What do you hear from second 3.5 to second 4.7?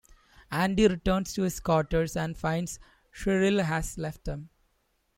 has left him.